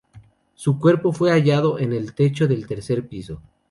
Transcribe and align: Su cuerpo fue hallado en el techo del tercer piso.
Su 0.55 0.79
cuerpo 0.79 1.13
fue 1.13 1.29
hallado 1.29 1.77
en 1.77 1.93
el 1.93 2.15
techo 2.15 2.47
del 2.47 2.65
tercer 2.65 3.07
piso. 3.07 3.39